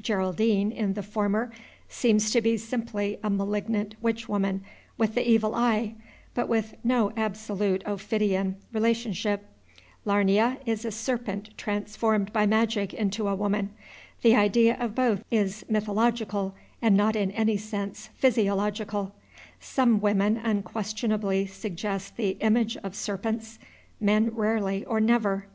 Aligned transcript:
Geraldine, 0.00 0.70
in 0.70 0.92
the 0.92 1.02
former, 1.02 1.50
seems 1.88 2.30
to 2.30 2.40
be 2.40 2.56
simply 2.56 3.18
a 3.20 3.28
malignant 3.28 3.96
witch 4.00 4.28
woman 4.28 4.62
with 4.96 5.16
the 5.16 5.28
evil 5.28 5.56
eye, 5.56 5.96
but 6.34 6.48
with 6.48 6.74
no 6.84 7.10
absolute 7.16 7.82
ophidian 7.84 8.54
relationship. 8.72 9.44
Lamia 10.04 10.58
is 10.66 10.84
a 10.84 10.92
serpent 10.92 11.50
transformed 11.58 12.32
by 12.32 12.46
magic 12.46 12.94
into 12.94 13.26
a 13.26 13.34
woman. 13.34 13.70
The 14.22 14.36
idea 14.36 14.76
of 14.78 14.94
both 14.94 15.24
is 15.32 15.64
mythological, 15.68 16.54
and 16.80 16.96
not 16.96 17.16
in 17.16 17.32
any 17.32 17.56
sense 17.56 18.08
physiological. 18.14 19.16
Some 19.58 20.00
women 20.00 20.36
unquestionably 20.36 21.46
suggest 21.46 22.16
the 22.16 22.36
image 22.38 22.76
of 22.84 22.94
serpents; 22.94 23.58
men 23.98 24.30
rarely 24.32 24.84
or 24.84 25.00
never. 25.00 25.48